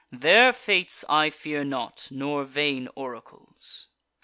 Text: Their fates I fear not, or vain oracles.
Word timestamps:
Their 0.11 0.51
fates 0.51 1.05
I 1.07 1.29
fear 1.29 1.63
not, 1.63 2.09
or 2.19 2.43
vain 2.43 2.89
oracles. 2.95 3.85